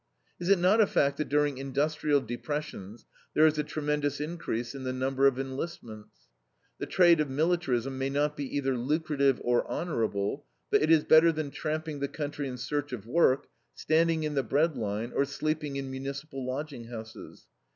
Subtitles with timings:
[0.39, 3.05] Is it not a fact that during industrial depressions
[3.35, 6.31] there is a tremendous increase in the number of enlistments?
[6.79, 11.31] The trade of militarism may not be either lucrative or honorable, but it is better
[11.31, 13.45] than tramping the country in search of work,
[13.75, 17.45] standing in the bread line, or sleeping in municipal lodging houses.